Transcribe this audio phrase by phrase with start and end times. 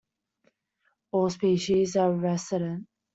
[1.11, 2.87] All species are resident.